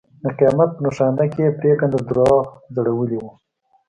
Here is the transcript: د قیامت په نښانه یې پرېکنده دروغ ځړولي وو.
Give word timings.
د 0.23 0.25
قیامت 0.37 0.69
په 0.75 0.81
نښانه 0.85 1.23
یې 1.37 1.47
پرېکنده 1.59 1.99
دروغ 2.09 2.43
ځړولي 2.75 3.17
وو. 3.19 3.31